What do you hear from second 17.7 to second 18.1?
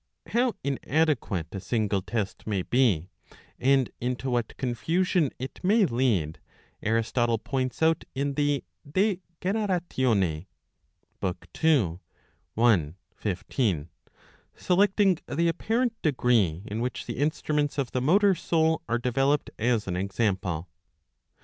of the